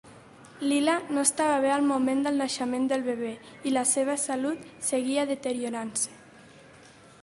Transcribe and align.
Lila 0.69 0.95
no 1.15 1.25
estava 1.27 1.59
bé 1.65 1.69
al 1.73 1.85
moment 1.91 2.23
del 2.27 2.41
naixement 2.43 2.89
del 2.93 3.05
bebè, 3.11 3.31
i 3.73 3.77
la 3.77 3.87
seva 3.93 4.19
salud 4.27 4.69
seguia 4.93 5.31
deteriorant-se. 5.35 6.21